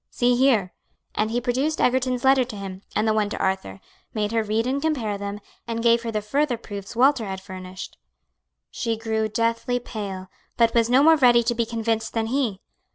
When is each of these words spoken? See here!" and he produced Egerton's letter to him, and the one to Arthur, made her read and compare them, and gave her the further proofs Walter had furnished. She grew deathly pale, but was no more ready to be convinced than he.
See 0.09 0.35
here!" 0.35 0.73
and 1.13 1.29
he 1.29 1.39
produced 1.39 1.79
Egerton's 1.79 2.23
letter 2.23 2.43
to 2.43 2.55
him, 2.55 2.81
and 2.95 3.07
the 3.07 3.13
one 3.13 3.29
to 3.29 3.37
Arthur, 3.37 3.79
made 4.15 4.31
her 4.31 4.41
read 4.41 4.65
and 4.65 4.81
compare 4.81 5.15
them, 5.15 5.39
and 5.67 5.83
gave 5.83 6.01
her 6.01 6.09
the 6.09 6.23
further 6.23 6.57
proofs 6.57 6.95
Walter 6.95 7.25
had 7.27 7.39
furnished. 7.39 7.97
She 8.71 8.97
grew 8.97 9.29
deathly 9.29 9.77
pale, 9.79 10.27
but 10.57 10.73
was 10.73 10.89
no 10.89 11.03
more 11.03 11.17
ready 11.17 11.43
to 11.43 11.53
be 11.53 11.67
convinced 11.67 12.13
than 12.13 12.25
he. 12.33 12.61